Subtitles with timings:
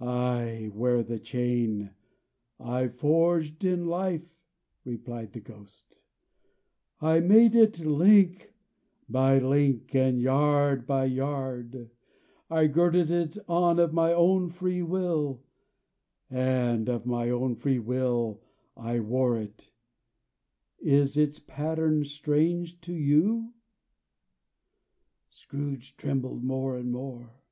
[0.00, 1.90] "I wear the chain
[2.58, 4.34] I forged in life,"
[4.86, 5.98] replied the Ghost.
[7.02, 8.54] "I made it link
[9.06, 11.90] by link, and yard by yard;
[12.48, 15.42] I girded it on of my own free will,
[16.30, 18.40] and of my own free will
[18.78, 19.68] I wore it.
[20.78, 23.52] Is its pattern strange to you?"
[25.28, 27.42] Scrooge trembled more and more.